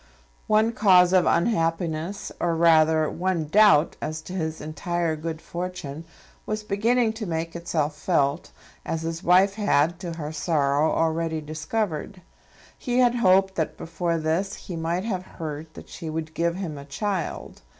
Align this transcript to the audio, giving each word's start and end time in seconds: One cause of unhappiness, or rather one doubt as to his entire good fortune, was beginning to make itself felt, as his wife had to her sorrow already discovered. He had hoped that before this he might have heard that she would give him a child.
One 0.47 0.71
cause 0.71 1.13
of 1.13 1.27
unhappiness, 1.27 2.31
or 2.39 2.55
rather 2.55 3.07
one 3.07 3.45
doubt 3.45 3.97
as 4.01 4.19
to 4.23 4.33
his 4.33 4.59
entire 4.59 5.15
good 5.15 5.39
fortune, 5.43 6.05
was 6.47 6.63
beginning 6.63 7.13
to 7.13 7.27
make 7.27 7.55
itself 7.55 7.95
felt, 7.95 8.49
as 8.83 9.03
his 9.03 9.21
wife 9.23 9.53
had 9.53 9.99
to 9.99 10.13
her 10.13 10.31
sorrow 10.31 10.89
already 10.91 11.39
discovered. 11.39 12.23
He 12.79 12.97
had 12.97 13.13
hoped 13.13 13.53
that 13.57 13.77
before 13.77 14.17
this 14.17 14.55
he 14.55 14.75
might 14.75 15.03
have 15.03 15.21
heard 15.37 15.71
that 15.75 15.87
she 15.87 16.09
would 16.09 16.33
give 16.33 16.55
him 16.55 16.79
a 16.79 16.85
child. 16.85 17.61